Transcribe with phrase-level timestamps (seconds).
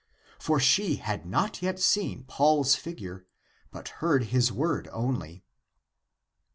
[0.39, 3.27] For she had not yet seen Paul's figure,
[3.69, 5.43] but heard his word only.